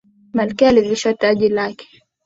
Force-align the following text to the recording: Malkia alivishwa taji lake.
Malkia 0.33 0.69
alivishwa 0.69 1.13
taji 1.13 1.49
lake. 1.49 2.01